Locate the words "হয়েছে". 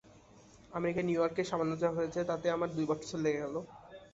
1.97-2.19